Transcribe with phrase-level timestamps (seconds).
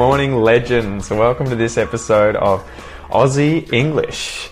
[0.00, 1.10] Morning, legends.
[1.10, 2.66] Welcome to this episode of
[3.10, 4.48] Aussie English.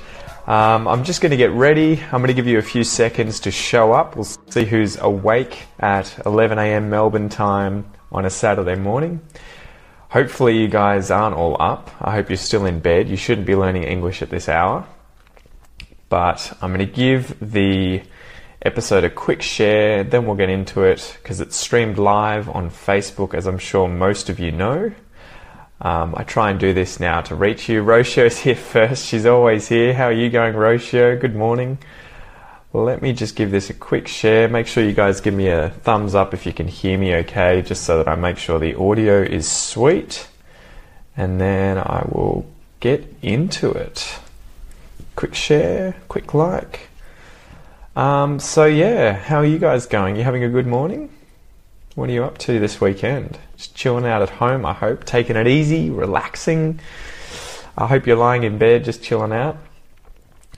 [0.46, 1.98] Um, I'm just going to get ready.
[2.12, 4.14] I'm going to give you a few seconds to show up.
[4.14, 6.90] We'll see who's awake at 11 a.m.
[6.90, 9.22] Melbourne time on a Saturday morning.
[10.10, 11.90] Hopefully, you guys aren't all up.
[11.98, 13.08] I hope you're still in bed.
[13.08, 14.86] You shouldn't be learning English at this hour.
[16.10, 18.02] But I'm going to give the
[18.60, 23.32] episode a quick share, then we'll get into it because it's streamed live on Facebook,
[23.32, 24.92] as I'm sure most of you know.
[25.80, 27.84] Um, I try and do this now to reach you.
[27.84, 29.06] Roshio's here first.
[29.06, 29.94] She's always here.
[29.94, 31.20] How are you going, Roshio?
[31.20, 31.78] Good morning.
[32.72, 34.48] Let me just give this a quick share.
[34.48, 37.62] Make sure you guys give me a thumbs up if you can hear me okay,
[37.62, 40.28] just so that I make sure the audio is sweet.
[41.16, 42.46] And then I will
[42.80, 44.18] get into it.
[45.16, 46.88] Quick share, quick like.
[47.96, 50.16] Um, so, yeah, how are you guys going?
[50.16, 51.10] You having a good morning?
[51.98, 53.40] What are you up to this weekend?
[53.56, 55.02] Just chilling out at home, I hope.
[55.02, 56.78] Taking it easy, relaxing.
[57.76, 59.56] I hope you're lying in bed just chilling out.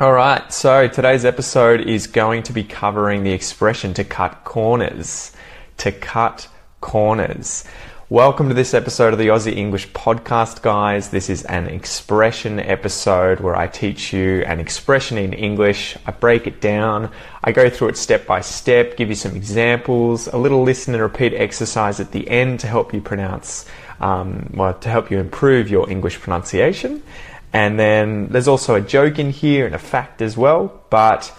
[0.01, 5.33] All right, so today's episode is going to be covering the expression to cut corners.
[5.79, 6.47] To cut
[6.83, 7.65] corners.
[8.11, 11.11] Welcome to this episode of the Aussie English Podcast, guys.
[11.11, 15.97] This is an expression episode where I teach you an expression in English.
[16.05, 17.13] I break it down,
[17.45, 21.01] I go through it step by step, give you some examples, a little listen and
[21.05, 23.65] repeat exercise at the end to help you pronounce,
[24.01, 27.05] um, well, to help you improve your English pronunciation.
[27.53, 31.33] And then there's also a joke in here and a fact as well, but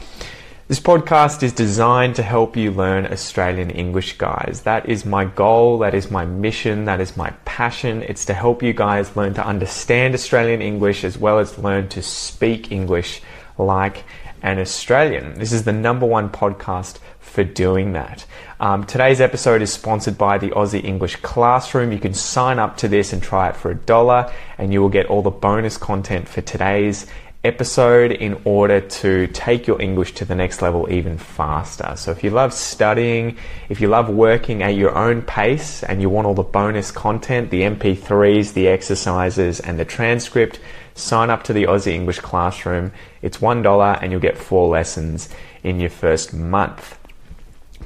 [0.71, 4.61] this podcast is designed to help you learn Australian English, guys.
[4.63, 8.01] That is my goal, that is my mission, that is my passion.
[8.03, 12.01] It's to help you guys learn to understand Australian English as well as learn to
[12.01, 13.21] speak English
[13.57, 14.05] like
[14.43, 15.37] an Australian.
[15.37, 18.25] This is the number one podcast for doing that.
[18.61, 21.91] Um, today's episode is sponsored by the Aussie English Classroom.
[21.91, 24.87] You can sign up to this and try it for a dollar, and you will
[24.87, 27.07] get all the bonus content for today's
[27.43, 31.93] episode in order to take your English to the next level even faster.
[31.95, 33.37] So, if you love studying,
[33.69, 37.49] if you love working at your own pace, and you want all the bonus content,
[37.49, 40.59] the MP3s, the exercises, and the transcript,
[40.93, 42.91] sign up to the Aussie English Classroom.
[43.21, 45.29] It's $1 and you'll get four lessons
[45.63, 46.97] in your first month.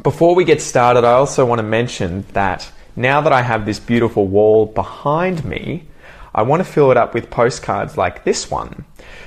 [0.03, 3.79] Before we get started, I also want to mention that now that I have this
[3.79, 5.85] beautiful wall behind me,
[6.35, 8.83] I want to fill it up with postcards like this one.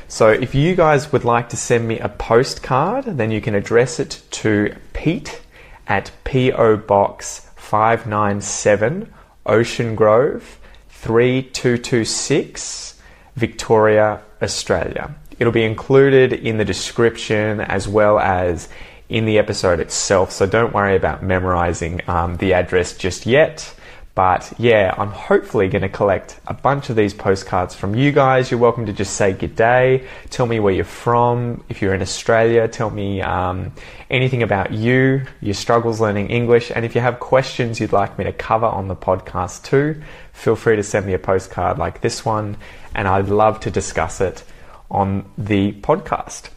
[0.08, 3.98] So if you guys would like to send me a postcard, then you can address
[3.98, 5.40] it to Pete
[5.86, 9.10] at PO Box 597
[9.46, 10.60] Ocean Grove
[10.90, 13.00] 3226
[13.36, 15.14] Victoria, Australia.
[15.38, 18.68] It'll be included in the description as well as
[19.08, 23.74] in the episode itself, so don't worry about memorizing um, the address just yet.
[24.18, 28.50] But yeah, I'm hopefully going to collect a bunch of these postcards from you guys.
[28.50, 31.62] You're welcome to just say good day, tell me where you're from.
[31.68, 33.70] If you're in Australia, tell me um,
[34.10, 38.24] anything about you, your struggles learning English, and if you have questions you'd like me
[38.24, 40.02] to cover on the podcast too,
[40.32, 42.56] feel free to send me a postcard like this one,
[42.96, 44.42] and I'd love to discuss it
[44.90, 46.50] on the podcast.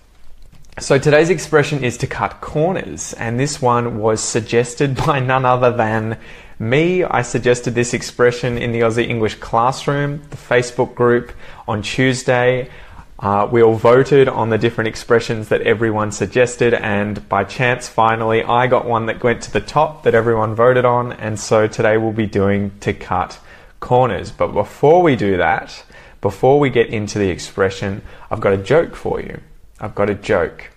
[0.80, 5.72] So today's expression is to cut corners, and this one was suggested by none other
[5.72, 6.18] than
[6.62, 11.32] me, I suggested this expression in the Aussie English Classroom, the Facebook group,
[11.68, 12.70] on Tuesday.
[13.18, 18.44] Uh, we all voted on the different expressions that everyone suggested, and by chance, finally,
[18.44, 21.98] I got one that went to the top that everyone voted on, and so today
[21.98, 23.40] we'll be doing to cut
[23.80, 24.32] corners.
[24.32, 25.84] But before we do that,
[26.22, 29.40] before we get into the expression, I've got a joke for you.
[29.80, 30.70] I've got a joke.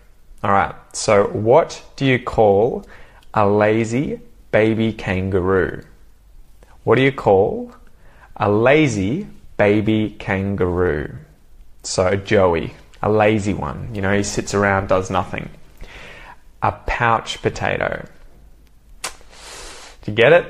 [0.42, 2.86] All right, so what do you call
[3.34, 4.20] a lazy
[4.54, 5.82] baby kangaroo.
[6.84, 7.74] What do you call
[8.36, 11.16] a lazy baby kangaroo?
[11.82, 12.72] So, Joey,
[13.02, 13.92] a lazy one.
[13.92, 15.50] You know, he sits around, does nothing.
[16.62, 18.06] A pouch potato.
[19.02, 19.10] Do
[20.12, 20.46] you get it?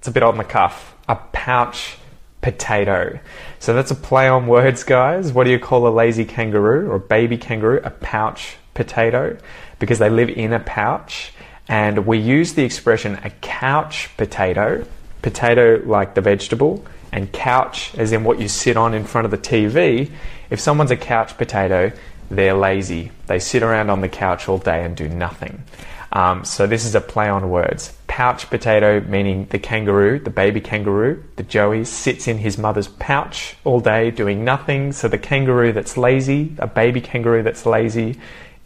[0.00, 0.94] It's a bit on the cuff.
[1.08, 1.96] A pouch
[2.42, 3.18] potato.
[3.58, 5.32] So that's a play on words, guys.
[5.32, 7.80] What do you call a lazy kangaroo or a baby kangaroo?
[7.84, 9.38] A pouch potato
[9.78, 11.32] because they live in a pouch.
[11.68, 14.86] And we use the expression a couch potato,
[15.22, 19.30] potato like the vegetable, and couch as in what you sit on in front of
[19.30, 20.10] the TV.
[20.50, 21.92] If someone's a couch potato,
[22.30, 23.10] they're lazy.
[23.26, 25.64] They sit around on the couch all day and do nothing.
[26.12, 27.92] Um, so this is a play on words.
[28.06, 33.56] Pouch potato meaning the kangaroo, the baby kangaroo, the joey, sits in his mother's pouch
[33.64, 34.92] all day doing nothing.
[34.92, 38.18] So the kangaroo that's lazy, a baby kangaroo that's lazy,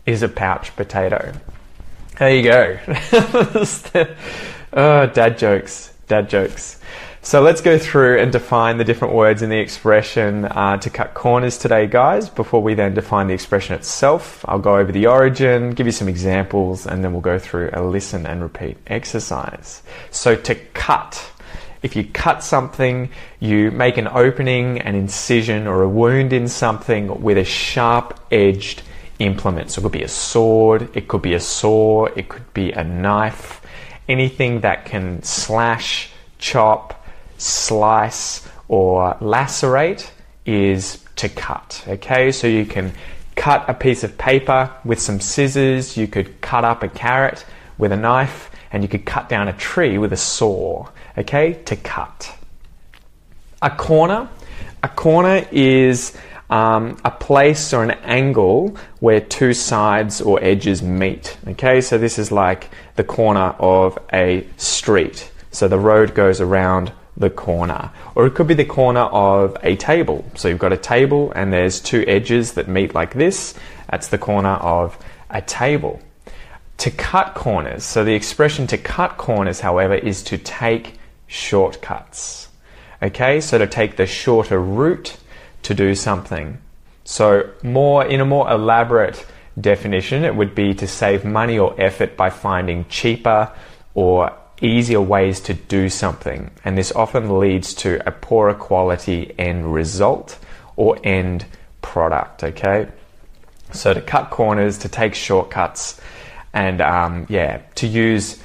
[0.06, 1.32] is a pouch potato.
[2.20, 2.78] There you go.
[4.74, 6.78] oh, dad jokes, dad jokes.
[7.22, 11.14] So let's go through and define the different words in the expression uh, to cut
[11.14, 14.44] corners today, guys, before we then define the expression itself.
[14.46, 17.82] I'll go over the origin, give you some examples, and then we'll go through a
[17.82, 19.82] listen and repeat exercise.
[20.10, 21.26] So to cut.
[21.82, 23.08] If you cut something,
[23.38, 28.82] you make an opening, an incision, or a wound in something with a sharp edged
[29.20, 29.70] implement.
[29.70, 32.82] So it could be a sword, it could be a saw, it could be a
[32.82, 33.60] knife,
[34.08, 37.06] anything that can slash, chop,
[37.38, 40.10] slice, or lacerate
[40.46, 41.84] is to cut.
[41.86, 42.92] Okay, so you can
[43.36, 47.44] cut a piece of paper with some scissors, you could cut up a carrot
[47.78, 50.86] with a knife, and you could cut down a tree with a saw.
[51.18, 52.34] Okay, to cut.
[53.62, 54.28] A corner.
[54.82, 56.16] A corner is
[56.50, 61.36] um, a place or an angle where two sides or edges meet.
[61.46, 65.30] Okay, so this is like the corner of a street.
[65.52, 67.90] So the road goes around the corner.
[68.14, 70.24] Or it could be the corner of a table.
[70.34, 73.54] So you've got a table and there's two edges that meet like this.
[73.88, 74.98] That's the corner of
[75.30, 76.00] a table.
[76.78, 80.94] To cut corners, so the expression to cut corners, however, is to take
[81.26, 82.48] shortcuts.
[83.02, 85.16] Okay, so to take the shorter route
[85.62, 86.58] to do something.
[87.04, 89.26] So, more in a more elaborate
[89.60, 93.52] definition, it would be to save money or effort by finding cheaper
[93.94, 99.72] or easier ways to do something, and this often leads to a poorer quality end
[99.72, 100.38] result
[100.76, 101.44] or end
[101.82, 102.44] product.
[102.44, 102.88] Okay,
[103.72, 106.00] so to cut corners, to take shortcuts,
[106.52, 108.42] and um, yeah, to use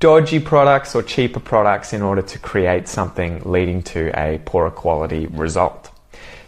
[0.00, 5.26] dodgy products or cheaper products in order to create something leading to a poorer quality
[5.26, 5.90] result.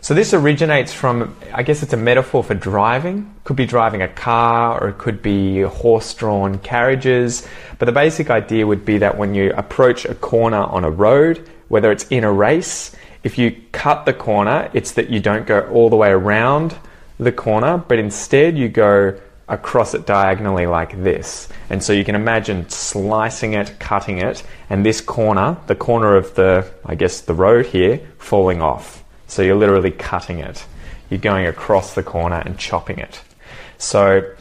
[0.08, 3.30] So this originates from, I guess it's a metaphor for driving.
[3.44, 7.46] Could be driving a car or it could be horse-drawn carriages.
[7.78, 11.46] But the basic idea would be that when you approach a corner on a road,
[11.68, 15.68] whether it's in a race, if you cut the corner, it's that you don't go
[15.68, 16.74] all the way around
[17.20, 19.14] the corner, but instead you go
[19.46, 21.50] across it diagonally like this.
[21.68, 26.34] And so you can imagine slicing it, cutting it, and this corner, the corner of
[26.34, 29.04] the, I guess, the road here, falling off.
[29.28, 30.66] So you're literally cutting it.
[31.08, 33.22] You're going across the corner and chopping it.
[33.78, 34.34] So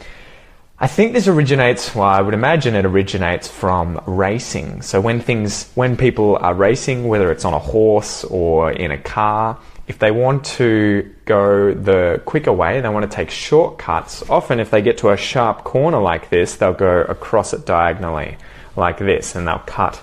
[0.80, 4.82] I think this originates, well, I would imagine it originates from racing.
[4.82, 8.98] So when things, when people are racing, whether it's on a horse or in a
[8.98, 9.58] car,
[9.88, 14.28] if they want to go the quicker way, they want to take shortcuts.
[14.28, 18.36] Often, if they get to a sharp corner like this, they'll go across it diagonally
[18.76, 20.02] like this and they'll cut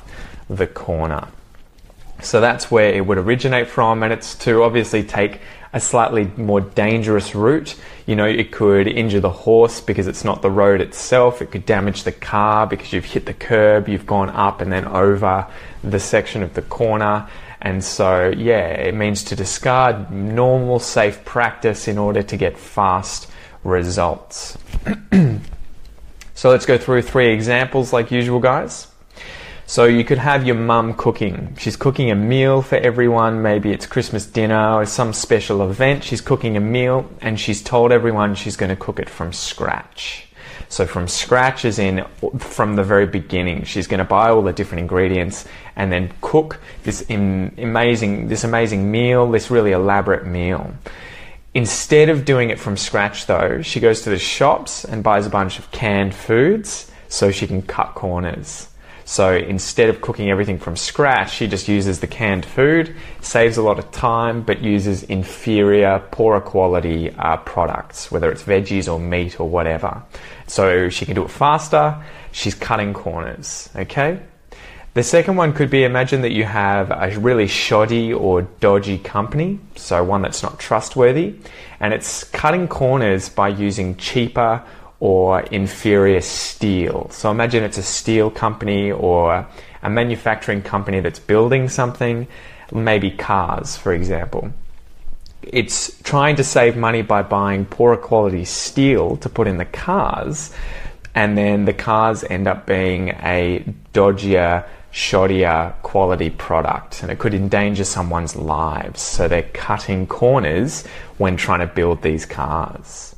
[0.49, 1.27] the corner.
[2.25, 5.41] So that's where it would originate from, and it's to obviously take
[5.73, 7.75] a slightly more dangerous route.
[8.07, 11.41] You know, it could injure the horse because it's not the road itself.
[11.41, 14.85] It could damage the car because you've hit the curb, you've gone up and then
[14.85, 15.45] over
[15.83, 17.29] the section of the corner.
[17.61, 23.29] And so, yeah, it means to discard normal, safe practice in order to get fast
[23.63, 24.57] results.
[26.33, 28.87] so let's go through three examples like usual, guys.
[29.67, 31.55] So you could have your mum cooking.
[31.59, 33.41] She's cooking a meal for everyone.
[33.41, 36.03] Maybe it's Christmas dinner or some special event.
[36.03, 40.27] She's cooking a meal and she's told everyone she's going to cook it from scratch.
[40.69, 42.05] So from scratch is in
[42.37, 43.63] from the very beginning.
[43.63, 45.45] She's going to buy all the different ingredients
[45.75, 50.75] and then cook this amazing this amazing meal, this really elaborate meal.
[51.55, 55.29] Instead of doing it from scratch though, she goes to the shops and buys a
[55.29, 58.67] bunch of canned foods so she can cut corners.
[59.07, 63.61] So instead of cooking everything from scratch, she just uses the canned food, saves a
[63.61, 69.39] lot of time, but uses inferior, poorer quality uh, products, whether it's veggies or meat
[69.39, 70.01] or whatever.
[70.47, 72.03] So she can do it faster.
[72.31, 73.69] She's cutting corners.
[73.75, 74.19] Okay.
[74.95, 79.59] The second one could be imagine that you have a really shoddy or dodgy company,
[79.75, 81.35] so one that's not trustworthy,
[81.81, 84.63] and it's cutting corners by using cheaper
[84.99, 87.09] or inferior steel.
[87.11, 89.47] So imagine it's a steel company or
[89.83, 92.27] a manufacturing company that's building something
[92.71, 94.51] maybe cars, for example.
[95.41, 100.51] It's trying to save money by buying poorer quality steel to put in the cars,
[101.13, 107.33] and then the cars end up being a dodgier, shoddier quality product, and it could
[107.33, 109.01] endanger someone's lives.
[109.01, 110.85] So they're cutting corners
[111.17, 113.14] when trying to build these cars.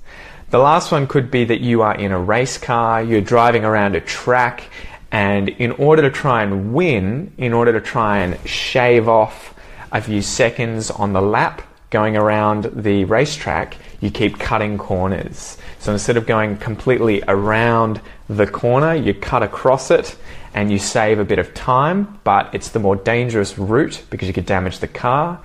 [0.50, 3.96] The last one could be that you are in a race car, you're driving around
[3.96, 4.64] a track,
[5.12, 9.54] and in order to try and win, in order to try and shave off
[9.92, 15.58] a few seconds on the lap going around the racetrack, you keep cutting corners.
[15.80, 18.00] So instead of going completely around
[18.30, 20.16] the corner, you cut across it
[20.54, 24.34] and you save a bit of time, but it's the more dangerous route because you
[24.34, 25.42] could damage the car.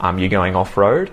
[0.00, 1.10] Um, you're going off road,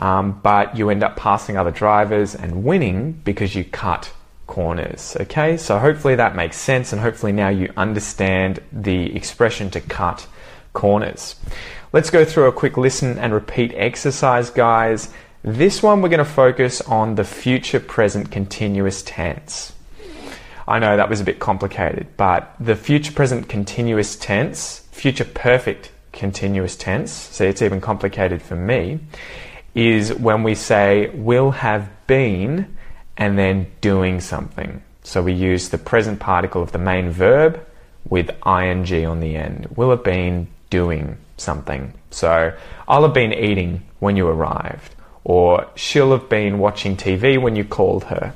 [0.00, 4.12] um, but you end up passing other drivers and winning because you cut
[4.46, 5.16] corners.
[5.20, 10.26] Okay, so hopefully that makes sense, and hopefully now you understand the expression to cut
[10.72, 11.36] corners.
[11.92, 15.12] Let's go through a quick listen and repeat exercise, guys.
[15.42, 19.72] This one we're going to focus on the future present continuous tense.
[20.66, 25.90] I know that was a bit complicated, but the future present continuous tense, future perfect
[26.12, 29.00] continuous tense, see it's even complicated for me,
[29.74, 32.76] is when we say will have been
[33.16, 34.82] and then doing something.
[35.02, 37.64] So we use the present participle of the main verb
[38.08, 39.66] with ing on the end.
[39.76, 41.92] Will have been doing something.
[42.10, 42.56] So
[42.88, 47.64] I'll have been eating when you arrived or she'll have been watching TV when you
[47.64, 48.34] called her.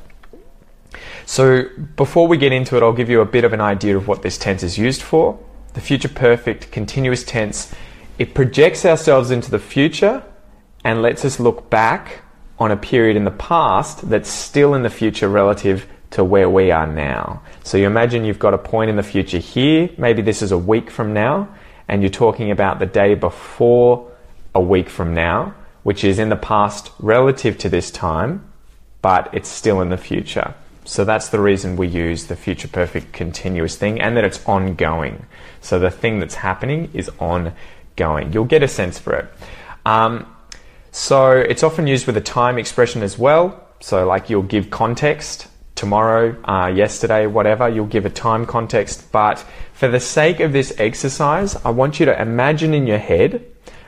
[1.27, 1.65] So,
[1.97, 4.23] before we get into it, I'll give you a bit of an idea of what
[4.23, 5.39] this tense is used for.
[5.73, 7.75] The future perfect continuous tense,
[8.19, 10.23] it projects ourselves into the future
[10.85, 12.23] and lets us look back
[12.59, 16.71] on a period in the past that's still in the future relative to where we
[16.71, 17.43] are now.
[17.65, 20.59] So, you imagine you've got a point in the future here, maybe this is a
[20.59, 21.49] week from now,
[21.89, 24.11] and you're talking about the day before
[24.55, 28.45] a week from now which is in the past relative to this time,
[29.01, 30.55] but it's still in the future.
[30.85, 35.27] So that's the reason we use the future perfect continuous thing and that it's ongoing.
[35.61, 38.33] So the thing that's happening is ongoing.
[38.33, 39.27] You'll get a sense for it.
[39.87, 40.34] Um,
[40.95, 43.61] so it's often used with a time expression as well.
[43.81, 49.13] So, like you'll give context tomorrow, uh, yesterday, whatever, you'll give a time context.
[49.13, 53.45] But for the sake of this exercise, I want you to imagine in your head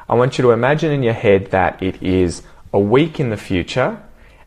[0.09, 3.37] I want you to imagine in your head that it is a week in the
[3.37, 4.01] future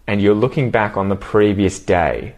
[0.07, 2.35] and you're looking back on the previous day,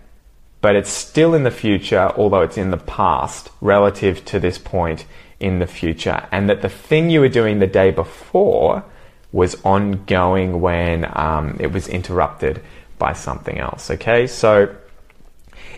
[0.60, 5.06] but it's still in the future, although it's in the past relative to this point
[5.40, 6.28] in the future.
[6.32, 8.84] And that the thing you were doing the day before
[9.32, 12.62] was ongoing when um, it was interrupted
[12.98, 13.90] by something else.
[13.92, 14.76] Okay, so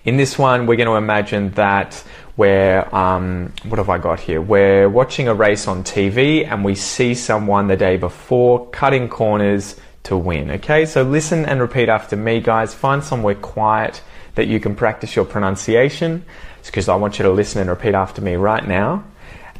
[0.05, 2.03] in this one, we're going to imagine that
[2.35, 4.41] where um, what have I got here?
[4.41, 9.79] We're watching a race on TV and we see someone the day before cutting corners
[10.03, 10.51] to win.
[10.51, 12.73] Okay, so listen and repeat after me, guys.
[12.73, 14.01] Find somewhere quiet
[14.35, 16.25] that you can practice your pronunciation.
[16.65, 19.03] because I want you to listen and repeat after me right now.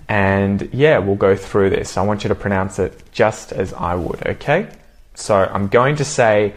[0.10, 1.98] And yeah, we'll go through this.
[1.98, 4.70] I want you to pronounce it just as I would, okay?
[5.16, 6.54] So I'm going to say,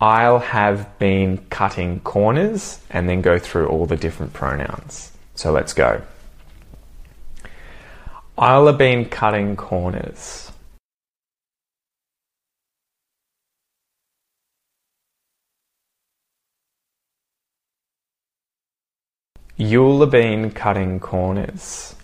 [0.00, 5.12] I'll have been cutting corners, and then go through all the different pronouns.
[5.34, 6.02] So let's go.
[8.38, 10.50] I'll have been cutting corners.
[19.58, 21.94] You'll have been cutting corners.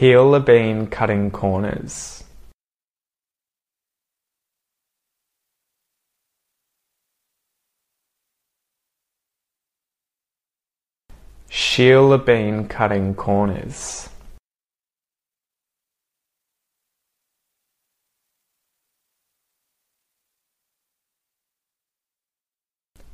[0.00, 2.24] He'll have been cutting corners.
[11.50, 14.08] She'll have been cutting corners.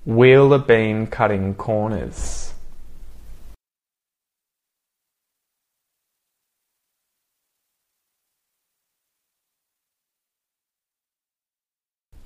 [0.05, 2.46] We'll have been cutting corners.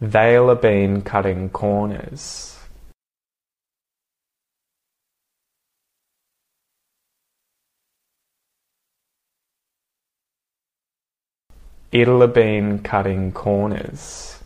[0.01, 2.59] They'll have been cutting corners.
[11.93, 14.39] It'll have been cutting corners.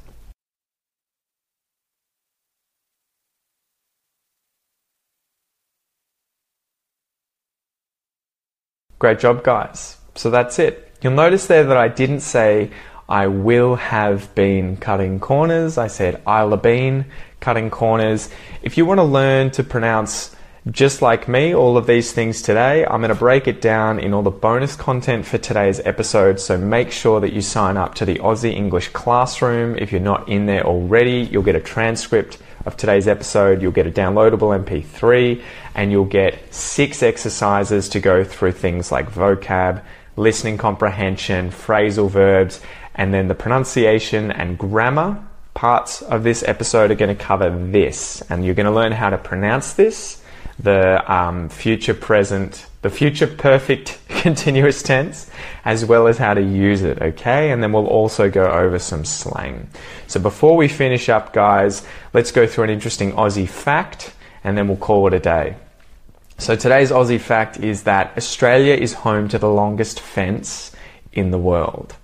[8.99, 9.99] Great job, guys.
[10.15, 10.97] So that's it.
[11.03, 12.71] You'll notice there that I didn't say
[13.09, 15.77] I will have been cutting corners.
[15.77, 17.07] I said I'll been
[17.41, 18.31] cutting corners.
[18.63, 20.35] If you want to learn to pronounce
[20.71, 24.15] just like me, all of these things today, I'm going to break it down in
[24.15, 26.41] all the bonus content for today's episode.
[26.41, 29.77] So make sure that you sign up to the Aussie English Classroom.
[29.77, 33.61] If you're not in there already, you'll get a transcript of today's episode.
[33.61, 35.43] You'll get a downloadable MP3
[35.75, 39.83] and you'll get six exercises to go through things like vocab,
[40.17, 42.63] listening comprehension, phrasal verbs,
[42.95, 45.25] and then the pronunciation and grammar
[45.55, 48.23] parts of this episode are going to cover this.
[48.29, 50.21] And you're going to learn how to pronounce this
[50.59, 55.31] the um, future present, the future perfect continuous tense,
[55.65, 57.51] as well as how to use it, okay?
[57.51, 59.69] And then we'll also go over some slang.
[60.07, 64.69] So before we finish up, guys, let's go through an interesting Aussie fact and then
[64.69, 65.57] we'll call it a day.
[66.39, 70.73] So today's Aussie fact is that Australia is home to the longest fence
[71.13, 71.97] in the world.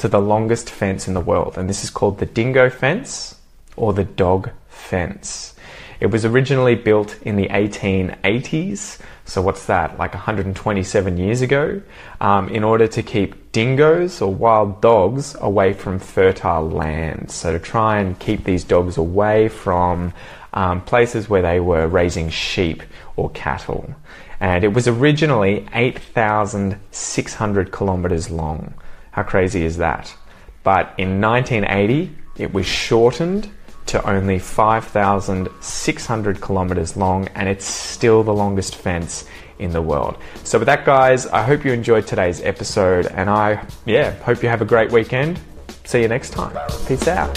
[0.00, 1.56] To the longest fence in the world.
[1.56, 3.36] And this is called the dingo fence
[3.76, 5.54] or the dog fence.
[6.00, 11.82] It was originally built in the 1880s, so what's that, like 127 years ago,
[12.22, 17.30] um, in order to keep dingoes or wild dogs away from fertile land.
[17.30, 20.14] So to try and keep these dogs away from
[20.54, 22.82] um, places where they were raising sheep
[23.16, 23.94] or cattle.
[24.40, 28.72] And it was originally 8,600 kilometers long.
[29.12, 30.14] How crazy is that?
[30.62, 33.50] But in 1980, it was shortened
[33.86, 39.24] to only 5,600 kilometers long, and it's still the longest fence
[39.58, 40.16] in the world.
[40.44, 44.48] So, with that, guys, I hope you enjoyed today's episode, and I, yeah, hope you
[44.48, 45.40] have a great weekend.
[45.84, 46.56] See you next time.
[46.86, 47.36] Peace out.